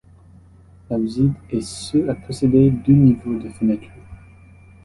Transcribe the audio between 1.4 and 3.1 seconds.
est seule à posséder deux